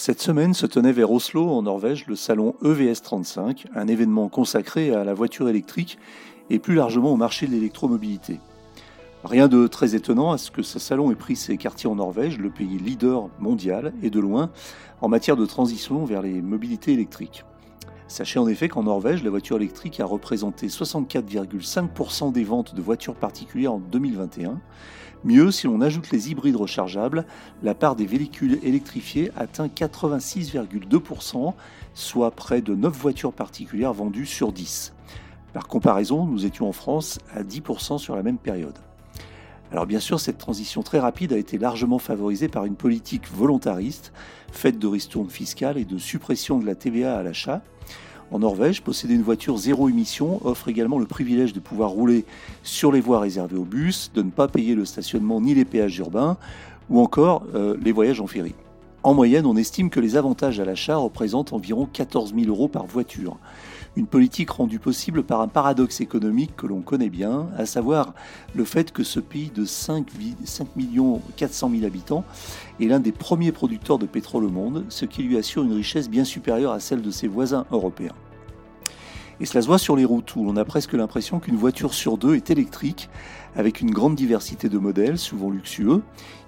[0.00, 4.94] Cette semaine se tenait vers Oslo, en Norvège, le salon EVS 35, un événement consacré
[4.94, 5.98] à la voiture électrique
[6.50, 8.38] et plus largement au marché de l'électromobilité.
[9.24, 12.38] Rien de très étonnant à ce que ce salon ait pris ses quartiers en Norvège,
[12.38, 14.52] le pays leader mondial et de loin
[15.00, 17.44] en matière de transition vers les mobilités électriques.
[18.06, 23.16] Sachez en effet qu'en Norvège, la voiture électrique a représenté 64,5% des ventes de voitures
[23.16, 24.60] particulières en 2021.
[25.24, 27.26] Mieux, si l'on ajoute les hybrides rechargeables,
[27.62, 31.54] la part des véhicules électrifiés atteint 86,2%,
[31.94, 34.94] soit près de 9 voitures particulières vendues sur 10.
[35.52, 38.78] Par comparaison, nous étions en France à 10% sur la même période.
[39.72, 44.12] Alors bien sûr, cette transition très rapide a été largement favorisée par une politique volontariste,
[44.52, 47.62] faite de ristournes fiscales et de suppression de la TVA à l'achat.
[48.30, 52.26] En Norvège, posséder une voiture zéro émission offre également le privilège de pouvoir rouler
[52.62, 55.98] sur les voies réservées aux bus, de ne pas payer le stationnement ni les péages
[55.98, 56.36] urbains,
[56.90, 58.54] ou encore euh, les voyages en ferry.
[59.02, 62.84] En moyenne, on estime que les avantages à l'achat représentent environ 14 000 euros par
[62.84, 63.38] voiture.
[63.98, 68.14] Une politique rendue possible par un paradoxe économique que l'on connaît bien, à savoir
[68.54, 70.06] le fait que ce pays de 5,
[70.44, 70.68] 5
[71.36, 72.24] 400 000 habitants
[72.80, 76.08] est l'un des premiers producteurs de pétrole au monde, ce qui lui assure une richesse
[76.08, 78.14] bien supérieure à celle de ses voisins européens.
[79.40, 82.18] Et cela se voit sur les routes où l'on a presque l'impression qu'une voiture sur
[82.18, 83.08] deux est électrique,
[83.54, 86.02] avec une grande diversité de modèles, souvent luxueux.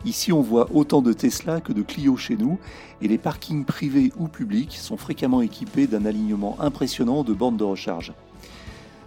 [0.05, 2.59] Ici, on voit autant de Tesla que de Clio chez nous,
[3.01, 7.65] et les parkings privés ou publics sont fréquemment équipés d'un alignement impressionnant de bornes de
[7.65, 8.13] recharge.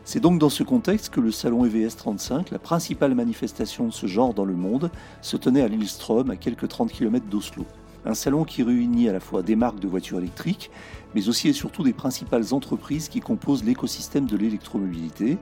[0.05, 4.07] C'est donc dans ce contexte que le salon EVS 35, la principale manifestation de ce
[4.07, 7.65] genre dans le monde, se tenait à Lillestrøm, à quelques 30 km d'Oslo.
[8.05, 10.71] Un salon qui réunit à la fois des marques de voitures électriques,
[11.15, 15.37] mais aussi et surtout des principales entreprises qui composent l'écosystème de l'électromobilité,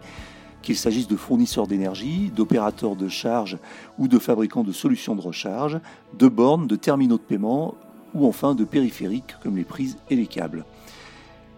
[0.62, 3.58] qu'il s'agisse de fournisseurs d'énergie, d'opérateurs de charge
[3.98, 5.80] ou de fabricants de solutions de recharge,
[6.18, 7.76] de bornes, de terminaux de paiement
[8.14, 10.66] ou enfin de périphériques comme les prises et les câbles.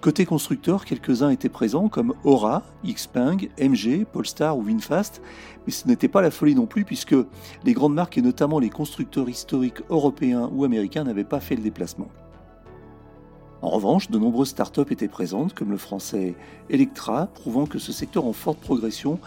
[0.04, 5.22] Côté constructeur, quelques-uns étaient présents comme Aura, Xpeng, MG, Polestar ou Winfast,
[5.66, 7.16] mais ce n'était pas la folie non plus puisque
[7.64, 11.62] les grandes marques et notamment les constructeurs historiques européens ou américains n'avaient pas fait le
[11.62, 12.10] déplacement.
[13.62, 16.36] En revanche, de nombreuses startups étaient présentes, comme le français
[16.70, 19.20] Electra, prouvant que ce secteur en forte progression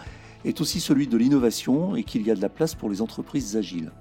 [0.45, 3.57] est aussi celui de l'innovation et qu'il y a de la place pour les entreprises
[3.57, 3.91] agiles.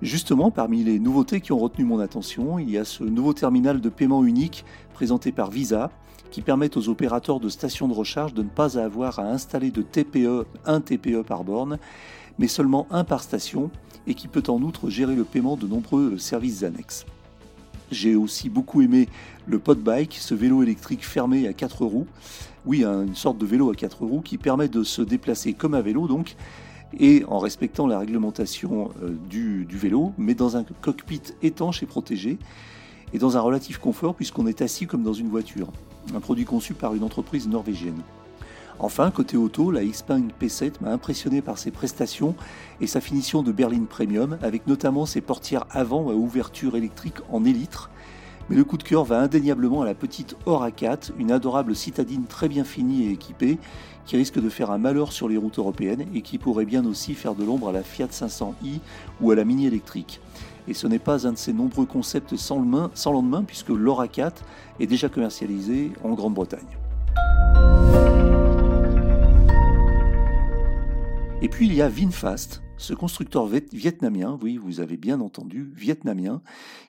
[0.00, 3.80] Justement, parmi les nouveautés qui ont retenu mon attention, il y a ce nouveau terminal
[3.80, 4.64] de paiement unique
[4.94, 5.90] présenté par Visa,
[6.30, 9.82] qui permet aux opérateurs de stations de recharge de ne pas avoir à installer de
[9.82, 11.78] TPE, un TPE par borne,
[12.38, 13.72] mais seulement un par station,
[14.06, 17.04] et qui peut en outre gérer le paiement de nombreux services annexes.
[17.90, 19.08] J'ai aussi beaucoup aimé
[19.46, 22.06] le Podbike, ce vélo électrique fermé à quatre roues.
[22.66, 25.80] Oui, une sorte de vélo à quatre roues qui permet de se déplacer comme un
[25.80, 26.36] vélo donc,
[26.98, 32.38] et en respectant la réglementation euh, du, vélo, mais dans un cockpit étanche et protégé,
[33.12, 35.68] et dans un relatif confort puisqu'on est assis comme dans une voiture.
[36.14, 38.02] Un produit conçu par une entreprise norvégienne.
[38.80, 42.36] Enfin, côté auto, la Xpeng P7 m'a impressionné par ses prestations
[42.80, 47.44] et sa finition de berline premium, avec notamment ses portières avant à ouverture électrique en
[47.44, 47.90] élytre.
[48.48, 50.36] Mais le coup de cœur va indéniablement à la petite
[50.76, 53.58] 4, une adorable citadine très bien finie et équipée,
[54.06, 57.14] qui risque de faire un malheur sur les routes européennes et qui pourrait bien aussi
[57.14, 58.80] faire de l'ombre à la Fiat 500i
[59.20, 60.20] ou à la Mini électrique.
[60.66, 64.08] Et ce n'est pas un de ces nombreux concepts sans lendemain, sans lendemain puisque l'Aura
[64.08, 64.42] 4
[64.80, 66.78] est déjà commercialisé en Grande-Bretagne.
[71.42, 76.40] Et puis il y a VinFast, ce constructeur vietnamien, oui, vous avez bien entendu, vietnamien,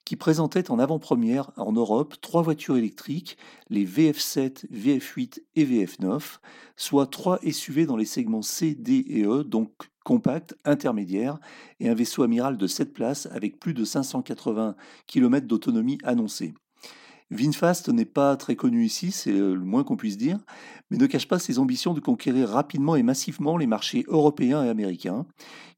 [0.06, 3.38] qui présentait en avant-première en Europe trois voitures électriques,
[3.70, 6.38] les VF7, VF8 et VF9,
[6.78, 9.72] soit trois SUV dans les segments C, D et E, donc
[10.06, 11.40] compact, intermédiaire,
[11.80, 14.76] et un vaisseau amiral de 7 places avec plus de 580
[15.08, 16.54] km d'autonomie annoncée.
[17.32, 20.40] Vinfast n'est pas très connu ici, c'est le moins qu'on puisse dire,
[20.90, 24.70] mais ne cache pas ses ambitions de conquérir rapidement et massivement les marchés européens et
[24.70, 25.26] américains.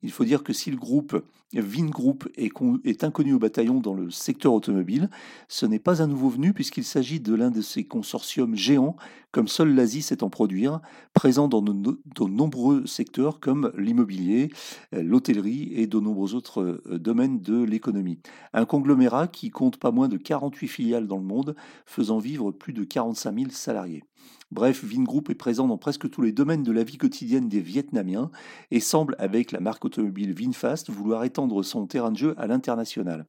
[0.01, 1.21] Il faut dire que si le groupe
[1.53, 2.51] Vingroup est,
[2.85, 5.09] est inconnu au bataillon dans le secteur automobile,
[5.47, 8.95] ce n'est pas un nouveau venu puisqu'il s'agit de l'un de ces consortiums géants,
[9.31, 10.81] comme seule l'Asie sait en produire,
[11.13, 14.49] présents dans de, nombreux secteurs comme l'immobilier,
[14.93, 18.19] euh, l'hôtellerie et de nombreux autres euh, domaines de l'économie.
[18.53, 21.55] Un conglomérat qui compte pas moins de 48 filiales dans le monde,
[21.85, 24.03] faisant vivre plus de 45 000 salariés.
[24.51, 28.31] Bref, Vingroup est présent dans presque tous les domaines de la vie quotidienne des Vietnamiens
[28.69, 33.27] et semble, avec la marque automobile Vinfast, vouloir étendre son terrain de jeu à l'international.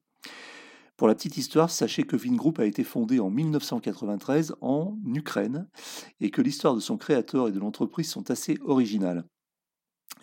[0.97, 5.69] Pour la petite histoire, sachez que Vingroup a été fondé en 1993 en Ukraine
[6.21, 9.25] et que l'histoire de son créateur et de l'entreprise sont assez originales.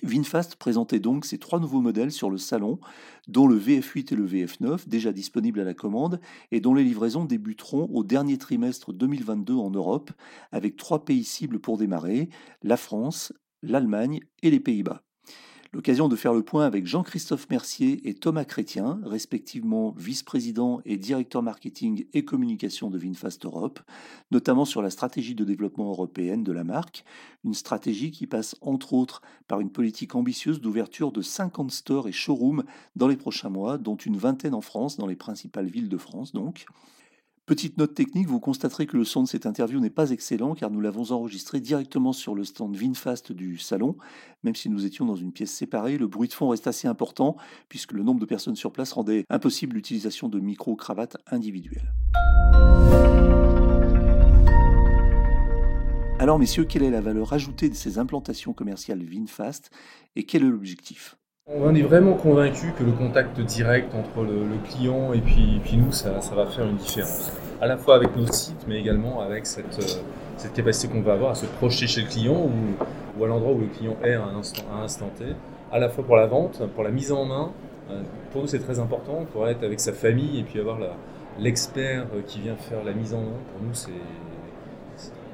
[0.03, 2.79] VinFast présentait donc ces trois nouveaux modèles sur le salon,
[3.27, 6.19] dont le VF8 et le VF9, déjà disponibles à la commande,
[6.51, 10.11] et dont les livraisons débuteront au dernier trimestre 2022 en Europe,
[10.51, 12.29] avec trois pays cibles pour démarrer,
[12.63, 15.03] la France, l'Allemagne et les Pays-Bas.
[15.71, 21.43] L'occasion de faire le point avec Jean-Christophe Mercier et Thomas Chrétien, respectivement vice-président et directeur
[21.43, 23.79] marketing et communication de Vinfast Europe,
[24.31, 27.05] notamment sur la stratégie de développement européenne de la marque,
[27.45, 32.13] une stratégie qui passe entre autres par une politique ambitieuse d'ouverture de 50 stores et
[32.13, 32.63] showrooms
[32.95, 36.33] dans les prochains mois, dont une vingtaine en France, dans les principales villes de France
[36.33, 36.65] donc.
[37.49, 40.69] Petite note technique, vous constaterez que le son de cette interview n'est pas excellent car
[40.69, 43.97] nous l'avons enregistré directement sur le stand Vinfast du salon.
[44.43, 47.37] Même si nous étions dans une pièce séparée, le bruit de fond reste assez important
[47.67, 51.91] puisque le nombre de personnes sur place rendait impossible l'utilisation de micro-cravates individuelles.
[56.19, 59.71] Alors messieurs, quelle est la valeur ajoutée de ces implantations commerciales Vinfast
[60.15, 61.18] et quel est l'objectif?
[61.55, 66.11] On est vraiment convaincu que le contact direct entre le, client et puis, nous, ça,
[66.11, 67.31] va faire une différence.
[67.61, 71.31] À la fois avec nos sites, mais également avec cette, euh, capacité qu'on va avoir
[71.31, 72.49] à se projeter chez le client
[73.17, 75.25] ou, à l'endroit où le client est à un, instant, à un instant T,
[75.71, 77.51] à la fois pour la vente, pour la mise en main.
[77.89, 78.01] Euh,
[78.31, 80.77] pour nous, c'est très important pour être avec sa famille et puis avoir
[81.39, 83.39] l'expert euh, qui vient faire la mise en main.
[83.51, 83.73] Pour nous,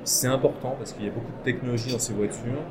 [0.03, 2.61] c'est important parce qu'il y a beaucoup de technologie dans ces voitures.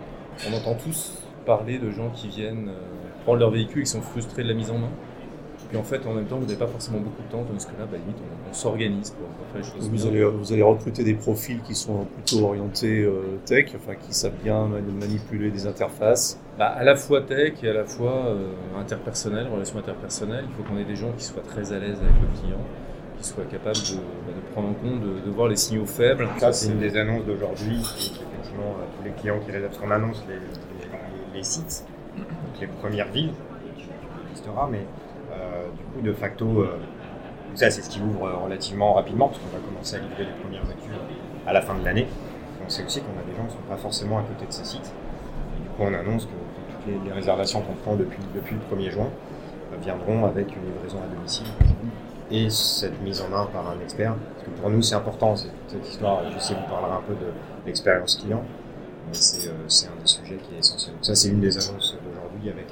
[0.48, 1.12] On entend tous
[1.44, 2.70] parler de gens qui viennent
[3.24, 4.90] prendre leur véhicule et qui sont frustrés de la mise en main.
[5.68, 7.72] Puis en fait, en même temps, vous n'avez pas forcément beaucoup de temps, tandis que
[7.72, 8.16] là, bah, limite,
[8.48, 9.90] on, s'organise pour, faire les choses.
[9.90, 14.14] Vous allez, vous allez recruter des profils qui sont plutôt orientés euh, tech, enfin qui
[14.14, 14.68] savent bien
[15.00, 16.38] manipuler des interfaces.
[16.58, 20.44] Bah, à la fois tech et à la fois euh, interpersonnel, relation interpersonnelle.
[20.48, 22.60] Il faut qu'on ait des gens qui soient très à l'aise avec le client,
[23.18, 26.28] qui soient capables de, bah, prendre en compte, de, voir les signaux faibles.
[26.38, 27.80] Ça, c'est une des annonces d'aujourd'hui.
[27.80, 30.36] Effectivement, tous les clients qui réservent son annonce, les,
[31.34, 31.84] les sites
[32.60, 33.32] les premières villes,
[34.32, 34.48] etc.
[34.70, 34.86] Mais
[35.32, 36.78] euh, du coup, de facto, euh,
[37.54, 40.64] ça c'est ce qui ouvre relativement rapidement, parce qu'on va commencer à livrer les premières
[40.64, 41.00] voitures
[41.46, 42.06] à la fin de l'année.
[42.64, 44.52] On sait aussi qu'on a des gens qui ne sont pas forcément à côté de
[44.52, 44.92] ces sites.
[45.62, 49.08] du coup, on annonce que, toutes les, réservations qu'on prend depuis, le 1er juin
[49.72, 51.46] euh, viendront avec une livraison à domicile
[52.30, 54.14] et cette mise en main par un expert.
[54.14, 56.22] Parce que pour nous, c'est important, cette histoire.
[56.30, 57.30] Je sais, vous parlera un peu de
[57.66, 58.42] l'expérience client,
[59.12, 60.94] c'est un des sujets qui est essentiel.
[61.00, 61.96] ça, c'est une des annonces
[62.52, 62.66] avec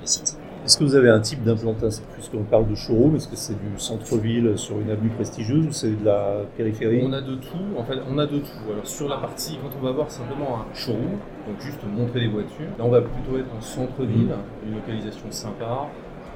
[0.00, 0.36] les, sites.
[0.64, 2.02] Est-ce que vous avez un type d'implantation?
[2.14, 5.90] Puisqu'on parle de showroom, est-ce que c'est du centre-ville sur une avenue prestigieuse ou c'est
[5.98, 7.02] de la périphérie?
[7.04, 7.78] On a de tout.
[7.78, 8.70] En fait, on a de tout.
[8.70, 12.28] Alors sur la partie, quand on va voir simplement un showroom, donc juste montrer les
[12.28, 14.68] voitures, là on va plutôt être en centre-ville, mmh.
[14.68, 15.88] une localisation sympa,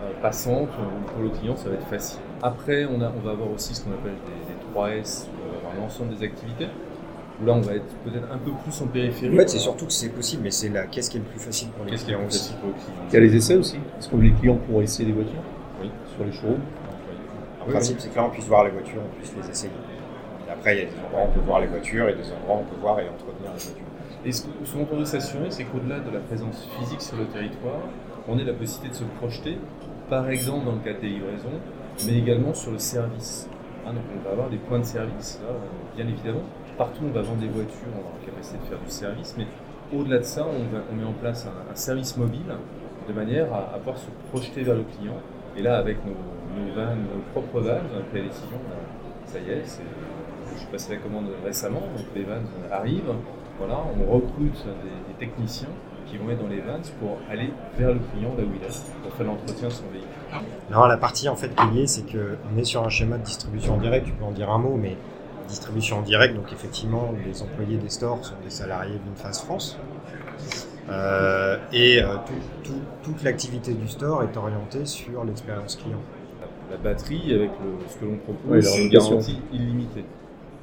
[0.03, 0.71] euh, passante.
[1.12, 2.21] Pour le client, ça va être facile.
[2.43, 6.25] Après, on, a, on va avoir aussi ce qu'on appelle des, 3S, euh, l'ensemble des
[6.25, 6.69] activités
[7.42, 9.34] là on va être peut-être un peu plus en périphérie.
[9.34, 11.40] En fait, c'est surtout que c'est possible, mais c'est la qu'est-ce qui est le plus
[11.40, 12.54] facile pour les clients aussi.
[13.08, 13.76] Il y a les essais aussi.
[13.98, 15.42] Est-ce que les clients pourront essayer des voitures
[15.82, 15.90] Oui.
[16.14, 16.60] Sur les showrooms
[17.62, 19.72] En principe, c'est que là on puisse voir les voitures, on puisse les essayer.
[20.46, 22.31] Et après, il y a des endroits où on peut voir les voitures et des
[22.32, 23.84] endroits où on peut voir et entretenir les voitures.
[24.26, 27.80] Et ce, dont on veut s'assurer, c'est qu'au-delà de la présence physique sur le territoire,
[28.28, 29.58] on ait la possibilité de se projeter,
[30.08, 31.60] par exemple dans le cas des livraisons,
[32.06, 33.48] mais également sur le service.
[33.87, 35.54] Hein, donc on va avoir des points de service, là,
[35.94, 36.44] bien évidemment
[36.76, 39.47] partout on va vendre des voitures, on va capacité de faire du service, mais
[39.97, 42.55] au-delà de ça, on, met en place un, service mobile
[43.09, 45.17] de manière à, pouvoir se projeter vers le client.
[45.56, 48.59] Et là, avec nos, nos propres vannes, on a pris la décision,
[49.26, 49.62] ça y est,
[50.52, 53.12] je suis passé la commande récemment, donc les vannes arrivent,
[53.59, 55.69] voilà, on recrute des, techniciens
[56.07, 59.02] qui vont être dans les vannes pour aller vers le client là où il est,
[59.02, 60.11] pour faire l'entretien de son véhicule.
[60.71, 64.07] Non, la partie en fait qui c'est qu'on est sur un schéma de distribution directe,
[64.07, 64.97] tu peux en dire un mot, mais
[65.48, 69.78] distribution en direct, donc effectivement, les employés des stores sont des salariés d'une phase France.
[70.90, 72.16] Euh, et euh,
[73.02, 76.00] toute l'activité du store est orientée sur l'expérience client.
[76.70, 77.50] La batterie, avec
[77.88, 80.04] ce que l'on propose, c'est une garantie illimitée.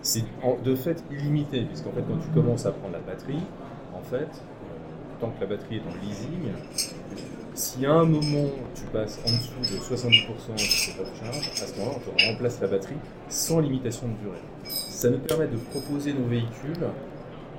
[0.01, 0.23] C'est
[0.63, 3.41] de fait illimité, puisqu'en fait, quand tu commences à prendre la batterie,
[3.93, 6.51] en fait, euh, tant que la batterie est en leasing,
[7.61, 11.79] si à un moment tu passes en dessous de 70% de tes charge, à ce
[11.79, 12.95] moment-là, on te remplace la batterie
[13.29, 14.41] sans limitation de durée.
[14.63, 16.83] Ça nous permet de proposer nos véhicules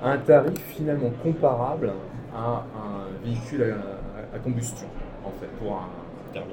[0.01, 1.93] à un tarif finalement comparable
[2.35, 3.75] à un véhicule
[4.33, 4.87] à, combustion,
[5.23, 5.87] en fait, pour un,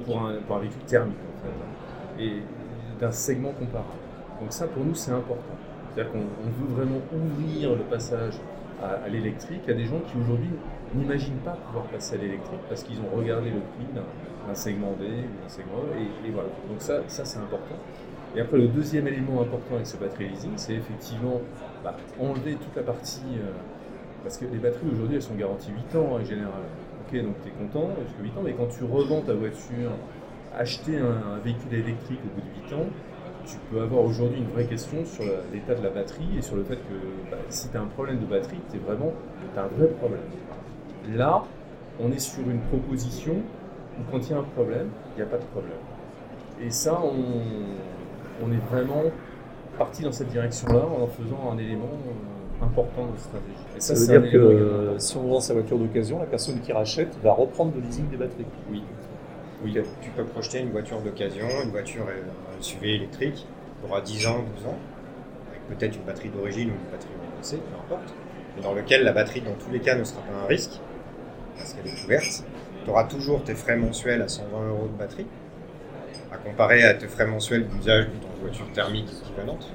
[0.05, 2.41] pour un, pour un véhicule thermique, en fait, et
[3.01, 3.89] d'un segment comparable.
[4.39, 5.57] Donc ça, pour nous, c'est important.
[5.93, 8.35] C'est-à-dire qu'on veut vraiment ouvrir le passage
[8.81, 10.51] à, l'électrique à des gens qui aujourd'hui
[10.95, 15.05] n'imaginent pas pouvoir passer à l'électrique parce qu'ils ont regardé le prix d'un segment D
[15.05, 16.49] ou d'un segment E, et, voilà.
[16.69, 17.75] Donc ça, ça c'est important.
[18.35, 21.41] Et après, le deuxième élément important avec ce battery leasing, c'est effectivement
[21.83, 23.51] bah, enlever toute la partie euh,
[24.23, 26.63] Parce que les batteries aujourd'hui, elles sont garanties 8 ans en général.
[27.07, 29.91] Ok, donc tu es content jusqu'à 8 ans, mais quand tu revends ta voiture,
[30.57, 32.85] acheter un, véhicule électrique au bout de 8 ans,
[33.45, 36.63] tu peux avoir aujourd'hui une vraie question sur l'état de la batterie et sur le
[36.63, 39.11] fait que bah, si tu as un problème de batterie, tu vraiment
[39.57, 40.21] as un vrai problème.
[41.09, 41.43] Là,
[41.99, 43.33] on est sur une proposition
[43.99, 45.73] où quand il y a un problème, il n'y a pas de problème.
[46.61, 49.03] Et ça, on, on est vraiment
[49.77, 53.65] parti dans cette direction-là en en faisant un élément euh, important de stratégie.
[53.75, 56.71] Et ça, ça veut dire que si on vend sa voiture d'occasion, la personne qui
[56.71, 58.45] rachète va reprendre le leasing des batteries.
[58.69, 58.83] Oui.
[59.63, 64.01] Oui, tu peux projeter une voiture d'occasion, une voiture euh, un SUV électrique, qui aura
[64.01, 64.77] 10 ans, 12 ans,
[65.49, 68.13] avec peut-être une batterie d'origine ou une batterie remplacée, peu importe,
[68.55, 70.79] mais dans lequel la batterie, dans tous les cas, ne sera pas un risque,
[71.61, 72.43] parce qu'elle est couverte.
[72.83, 75.27] Tu auras toujours tes frais mensuels à 120 euros de batterie,
[76.31, 79.69] à comparer à tes frais mensuels d'usage de ton voiture thermique équivalente,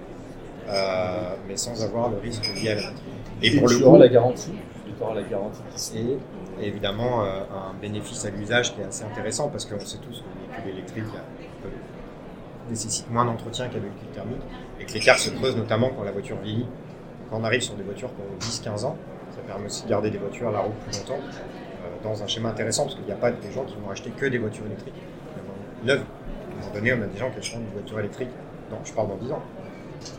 [0.69, 3.02] euh, mais sans avoir le risque lié à la batterie.
[3.43, 4.52] Et, pour le coup, la garantie,
[4.85, 5.62] tu auras la garantie
[5.95, 10.23] et, évidemment euh, un bénéfice à l'usage qui est assez intéressant parce qu'on sait tous
[10.23, 11.05] que le véhicule électrique
[12.71, 14.43] nécessite moins d'entretien qu'un véhicule thermique
[14.81, 16.66] et que l'écart se creuse notamment quand la voiture vieillit.
[17.31, 18.97] Quand on arrive sur des voitures qui ont 10-15 ans,
[19.31, 21.65] ça permet aussi de garder des voitures à la route plus longtemps euh,
[22.06, 24.26] dans un schéma intéressant parce qu'il n'y a pas des gens qui vont acheter que
[24.26, 24.94] des voitures électriques
[25.84, 26.00] neuves.
[26.00, 28.30] À un moment donné, on a des gens qui achètent une voiture électrique,
[28.70, 29.42] non, je parle dans 10 ans.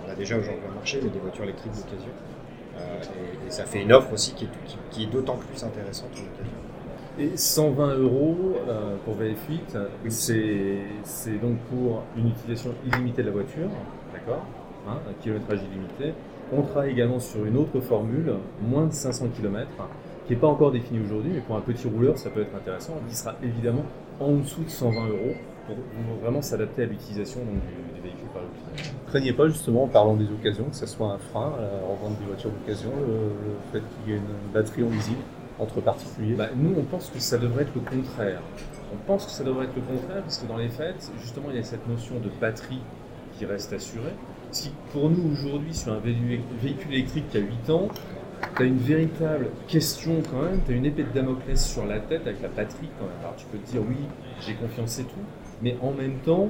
[0.05, 2.11] On a déjà aujourd'hui un marché, mais des voitures électriques d'occasion.
[2.77, 6.09] Euh, et, ça fait une offre aussi qui est, est d'autant plus intéressante
[7.17, 10.09] Et 120 euros euh, pour VF8,
[11.03, 13.69] c'est donc pour une utilisation illimitée de la voiture,
[14.13, 14.45] d'accord?
[14.89, 16.13] Hein, Un kilométrage illimité.
[16.51, 19.67] On travaille également sur une autre formule, moins de 500 km,
[20.25, 22.93] qui n'est pas encore définie aujourd'hui, mais pour un petit rouleur, ça peut être intéressant,
[23.09, 23.83] qui sera évidemment
[24.19, 25.35] en dessous de 120 euros
[25.67, 25.75] pour
[26.21, 28.93] vraiment s'adapter à l'utilisation du, véhicule par le client.
[29.07, 32.17] Craignez pas justement en parlant des occasions que ce soit un frein à la revente
[32.19, 35.17] des voitures d'occasion, le, fait qu'il y ait une batterie en usine
[35.59, 36.35] entre particuliers?
[36.35, 38.41] Bah, Nous, on pense que ça devrait être le contraire.
[38.93, 41.57] On pense que ça devrait être le contraire parce que dans les faits, justement, il
[41.57, 42.81] y a cette notion de batterie
[43.37, 44.13] qui reste assurée.
[44.51, 47.89] Si pour nous aujourd'hui, sur un véhicule électrique qui a 8 ans,
[48.55, 51.99] tu as une véritable question quand même, tu as une épée de Damoclès sur la
[51.99, 53.17] tête avec la batterie quand même.
[53.21, 53.97] Alors tu peux te dire oui,
[54.45, 55.25] j'ai confiance et tout,
[55.61, 56.49] mais en même temps,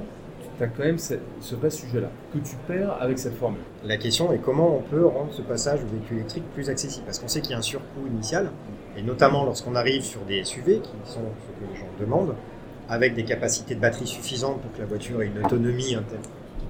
[0.58, 1.14] tu as quand même ce,
[1.54, 3.60] vrai sujet-là que tu perds avec cette formule.
[3.84, 7.18] La question est comment on peut rendre ce passage au véhicule électrique plus accessible Parce
[7.18, 8.50] qu'on sait qu'il y a un surcoût initial,
[8.96, 12.34] et notamment lorsqu'on arrive sur des SUV, qui sont ce que les gens demandent,
[12.88, 15.94] avec des capacités de batterie suffisantes pour que la voiture ait une autonomie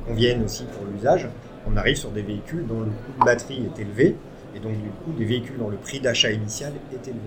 [0.09, 1.29] qui convienne aussi pour l'usage,
[1.71, 4.17] on arrive sur des véhicules dont le coût de batterie est élevé,
[4.55, 7.21] et donc du coup des véhicules dont le prix d'achat initial est élevé.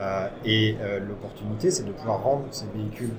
[0.00, 3.10] Euh, et euh, l'opportunité, c'est de pouvoir rendre ces véhicules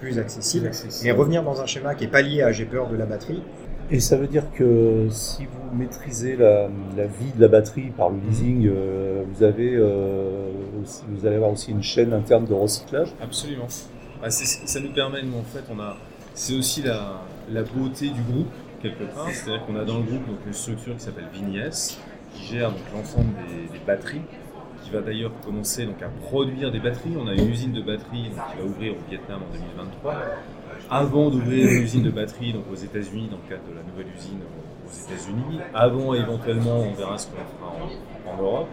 [0.00, 0.70] plus accessibles,
[1.04, 3.42] mais revenir dans un schéma qui n'est pas lié à j'ai peur de la batterie.
[3.90, 6.68] Et ça veut dire que si vous maîtrisez la,
[7.06, 11.82] vie de la batterie par le leasing, euh, vous, avez, vous allez avoir aussi une
[11.82, 13.14] chaîne interne de recyclage?
[13.22, 13.68] Absolument.
[14.22, 15.98] Bah, ça nous permet, nous, en fait, on a,
[16.34, 19.30] c'est aussi la, beauté du groupe, quelque part.
[19.30, 21.70] C'est-à-dire qu'on a dans le groupe donc, une structure qui s'appelle Vignes,
[22.34, 23.32] qui gère l'ensemble
[23.72, 24.22] des, batteries,
[24.82, 27.14] qui va d'ailleurs commencer donc, à produire des batteries.
[27.16, 30.16] On a une usine de batteries qui va ouvrir au Vietnam en 2023.
[30.90, 34.12] Avant d'ouvrir une usine de batteries donc, aux États-Unis, dans le cadre de la nouvelle
[34.14, 34.40] usine
[34.86, 35.60] aux États-Unis.
[35.72, 37.72] Avant, éventuellement, on verra ce qu'on fera
[38.36, 38.68] en, Europe.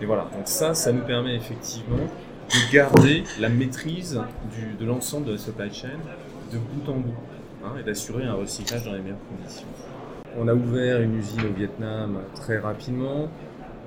[0.00, 4.20] Et voilà, donc ça, ça nous permet effectivement de garder la maîtrise
[4.80, 5.98] de l'ensemble de la supply chain
[6.52, 7.14] de bout en bout
[7.64, 9.66] hein, et d'assurer un recyclage dans les meilleures conditions.
[10.38, 13.28] On a ouvert une usine au Vietnam très rapidement.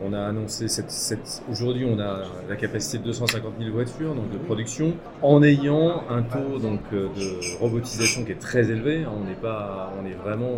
[0.04, 4.38] On a annoncé cette, aujourd'hui on a la capacité de 250 000 voitures donc de
[4.38, 9.06] production en ayant un taux donc euh, de robotisation qui est très élevé.
[9.08, 10.52] On n'est pas, on est vraiment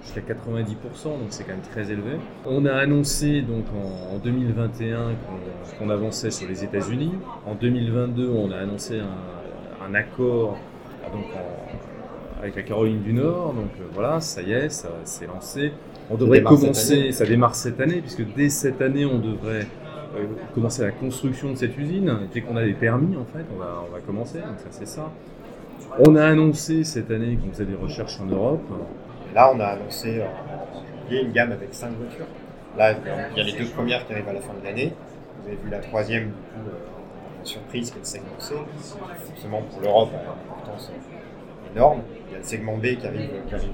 [0.00, 2.18] jusqu'à 90%, donc c'est quand même très élevé.
[2.46, 5.16] On a annoncé donc en, 2021
[5.78, 7.14] qu'on avançait sur les États-Unis.
[7.46, 10.56] En 2022, on a annoncé un, un accord
[11.12, 13.54] donc en, avec la Caroline du Nord.
[13.54, 15.72] Donc euh, voilà, ça y est, ça s'est lancé.
[16.10, 19.66] On devrait commencer, ça démarre cette année, puisque dès cette année, on devrait
[20.16, 22.18] euh, commencer la construction de cette usine.
[22.32, 24.38] Dès qu'on a des permis, en fait, on va, on va commencer.
[24.38, 25.10] Donc ça, c'est ça.
[26.06, 28.62] On a annoncé cette année qu'on faisait des recherches en Europe.
[29.34, 32.26] Là, on a annoncé euh, une gamme avec 5 voitures.
[32.76, 32.94] Là,
[33.32, 34.92] il y a les deux premières qui arrivent à la fin de l'année.
[35.40, 36.70] Vous avez vu la troisième, du coup,
[37.46, 38.54] surprise, qui est le segment C.
[39.28, 40.90] Forcément, pour l'Europe, une importance
[41.74, 43.70] énorme il y a le segment B qui arrive, qui arrive.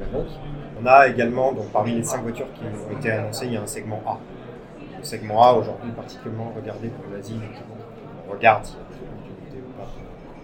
[0.82, 3.62] On a également, donc parmi les cinq voitures qui ont été annoncées, il y a
[3.62, 4.18] un segment A.
[4.98, 7.38] Le segment A, aujourd'hui, particulièrement regardé pour l'Asie,
[8.28, 9.88] on regarde s'il y a des opportunités ou pas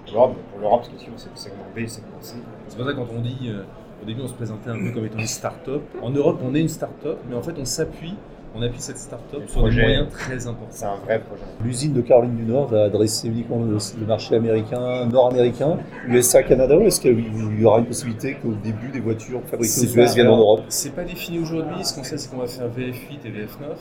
[0.05, 0.37] pour l'Europe.
[0.51, 2.37] Pour l'Europe, ce qui est sûr, c'est le segment B et le segment C.
[2.69, 3.63] C'est pour ça quand on dit, euh,
[4.03, 5.83] au début, on se présentait un peu comme étant une start-up.
[6.03, 8.17] En Europe, on est une start-up, mais en fait, on s'appuie
[8.57, 10.67] on appuie cette start-up sur des moyens très importants.
[10.71, 11.43] C'est un vrai projet.
[11.65, 16.83] L'usine de Caroline du Nord va adresser uniquement le, marché américain, nord-américain, USA, Canada, ou
[16.83, 20.39] est-ce qu'il y aura une possibilité qu'au début des voitures fabriquées aux US viennent en
[20.39, 21.85] Europe C'est pas défini aujourd'hui.
[21.85, 23.77] Ce qu'on sait, c'est qu'on va faire VF8 et VF9.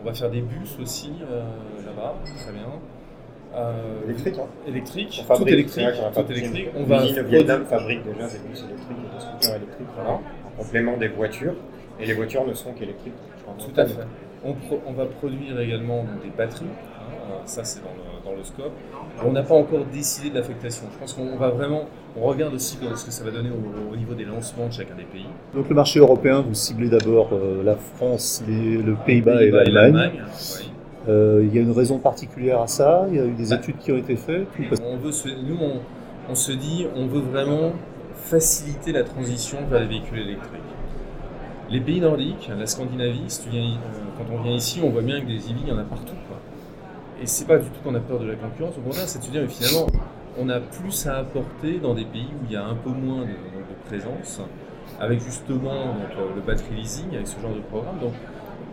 [0.00, 1.42] On va faire des bus aussi euh,
[1.84, 2.66] là-bas, très bien.
[3.56, 4.46] Euh, électrique, hein.
[4.68, 6.68] électrique, tout électrique, tout électrique.
[6.76, 10.10] On va le Vietnam fabrique déjà des bus électriques et des scooters électriques voilà.
[10.10, 11.54] en complément des voitures,
[12.00, 13.12] et les voitures ne seront qu'électriques.
[13.58, 14.06] Tout à fait.
[14.44, 14.54] On,
[14.86, 18.72] on, va produire également des batteries, hein, ça c'est dans le, dans le, scope.
[19.24, 20.84] On n'a pas encore décidé de l'affectation.
[20.92, 21.86] Je pense qu'on va vraiment,
[22.16, 25.02] on regarde aussi ce que ça va donner au, niveau des lancements de chacun des
[25.02, 25.26] pays.
[25.54, 30.22] Donc le marché européen, vous ciblez d'abord euh, la France, les, le Pays-Bas et l'Allemagne.
[31.08, 33.56] Euh, il y a une raison particulière à ça Il y a eu des bah,
[33.56, 34.46] études qui ont été faites
[34.84, 35.10] on veut
[35.46, 35.56] Nous,
[36.28, 37.72] on, se dit, on veut vraiment
[38.14, 40.60] faciliter la transition vers les véhicules électriques.
[41.70, 43.74] Les pays nordiques, la Scandinavie, euh,
[44.16, 46.14] quand on vient ici, on voit bien que des EV, il y en a partout.
[46.26, 46.38] Quoi.
[47.20, 49.24] Et c'est pas du tout qu'on a peur de la concurrence, au contraire, c'est de
[49.24, 49.86] se dire, mais finalement,
[50.38, 53.22] on a plus à apporter dans des pays où il y a un peu moins
[53.22, 53.34] de,
[53.86, 54.40] présence,
[54.98, 57.98] avec justement euh, le battery leasing, avec ce genre de programme.
[57.98, 58.14] Donc,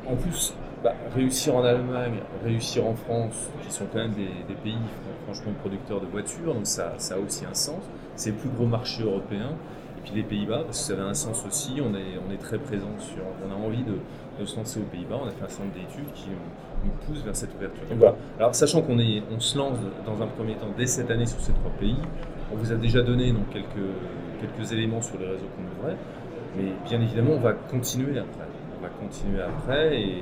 [0.10, 4.78] en plus, bah, réussir en Allemagne, réussir en France, qui sont quand même des, pays
[5.26, 7.82] franchement producteurs de voitures, donc ça, ça a aussi un sens.
[8.16, 9.52] C'est le plus gros marché européen.
[10.06, 12.60] Puis les Pays-Bas, parce que ça a un sens aussi, on est, on est très
[12.60, 13.24] présent sur.
[13.44, 13.98] On a envie de,
[14.40, 17.24] de se lancer aux Pays-Bas, on a fait un certain nombre d'études qui nous poussent
[17.24, 17.82] vers cette ouverture.
[17.90, 18.16] Donc, voilà.
[18.38, 21.40] Alors sachant qu'on est, on se lance dans un premier temps dès cette année sur
[21.40, 21.98] ces trois pays,
[22.54, 23.90] on vous a déjà donné donc, quelques,
[24.40, 25.98] quelques éléments sur les réseaux qu'on ouvrait,
[26.56, 28.46] mais bien évidemment on va continuer après.
[28.78, 30.22] On va continuer après et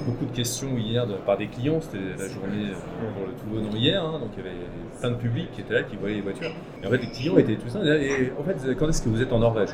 [0.00, 3.76] beaucoup de questions hier par des clients, c'était la journée euh, pour le tout venant
[3.76, 4.56] hier, hein, donc il y avait
[5.00, 6.50] plein de public qui était là, qui voyaient les voitures.
[6.82, 7.80] Et en fait, les clients étaient tout ça.
[7.84, 9.70] Et en fait, quand est-ce que vous êtes en Norvège?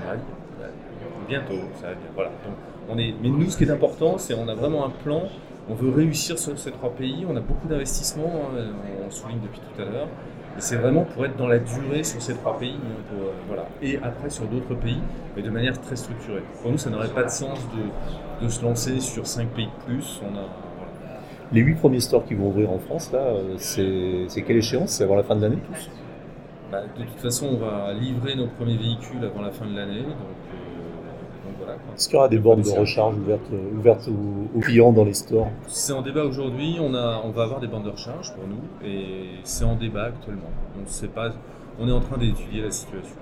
[1.28, 2.10] Bientôt, ça va bien.
[2.14, 2.30] Voilà.
[2.88, 3.14] On est...
[3.22, 5.25] Mais nous, ce qui est important, c'est qu'on a vraiment un plan.
[5.70, 7.26] On veut réussir sur ces trois pays.
[7.28, 8.72] On a beaucoup d'investissements, hein,
[9.06, 10.08] on souligne depuis tout à l'heure.
[10.56, 12.76] Et c'est vraiment pour être dans la durée sur ces trois pays.
[13.14, 13.66] Euh, voilà.
[13.82, 15.00] Et après sur d'autres pays,
[15.37, 16.42] mais de manière très structurée.
[16.62, 19.85] Pour nous, ça n'aurait pas de sens de, de, se lancer sur cinq pays de
[19.92, 20.20] plus.
[20.24, 20.46] On a,
[21.52, 24.90] Les huit premiers stores qui vont ouvrir en France, là, euh, c'est quelle échéance?
[24.90, 25.90] C'est avant la fin de l'année tous?
[26.72, 30.02] Bah, De toute façon, on va livrer nos premiers véhicules avant la fin de l'année.
[30.02, 30.16] Donc,
[31.94, 35.48] est-ce qu'il y aura des bornes de recharge ouvertes, ouvertes aux, clients dans les stores
[35.66, 36.76] C'est en débat aujourd'hui.
[36.80, 40.50] On, on va avoir des bornes de recharge pour nous et c'est en débat actuellement.
[40.80, 41.32] On sait pas.
[41.80, 43.16] On est en train d'étudier la situation.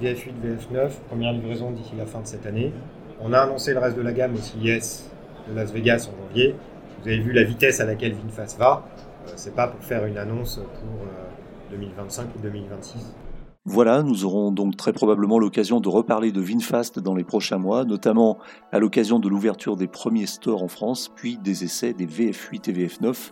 [0.00, 2.72] VF8, VF9, première livraison d'ici la fin de cette année.
[3.20, 5.10] On a annoncé le reste de la gamme aussi CIS
[5.48, 6.54] de Las Vegas en janvier.
[7.02, 8.84] Vous avez vu la vitesse à laquelle VinFast va.
[9.26, 11.06] Euh, c'est pas pour faire une annonce pour
[11.70, 13.14] 2025 euh, ou 2026.
[13.64, 17.84] Voilà, nous aurons donc très probablement l'occasion de reparler de VinFast dans les prochains mois,
[17.84, 18.38] notamment
[18.72, 22.72] à l'occasion de l'ouverture des premiers stores en France, puis des essais des VF8 et
[22.72, 23.30] VF9,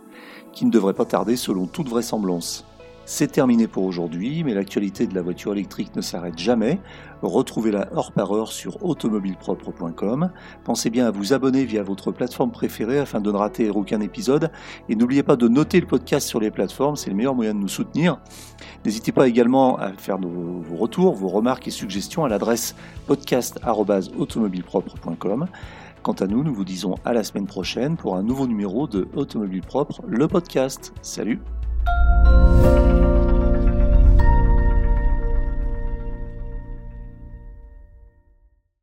[0.53, 2.65] qui ne devraient pas tarder selon toute vraisemblance.
[3.05, 6.79] C'est terminé pour aujourd'hui, mais l'actualité de la voiture électrique ne s'arrête jamais.
[7.21, 10.31] Retrouvez-la heure par heure sur automobilepropre.com.
[10.63, 14.51] Pensez bien à vous abonner via votre plateforme préférée afin de ne rater aucun épisode.
[14.87, 17.59] Et n'oubliez pas de noter le podcast sur les plateformes, c'est le meilleur moyen de
[17.59, 18.19] nous soutenir.
[18.85, 22.75] N'hésitez pas également à faire vos retours, vos remarques et suggestions à l'adresse
[23.07, 25.47] podcast.automobilepropre.com.
[26.03, 29.07] Quant à nous, nous vous disons à la semaine prochaine pour un nouveau numéro de
[29.15, 30.93] Automobile Propre, le podcast.
[31.01, 31.39] Salut
[31.85, 33.20] thank you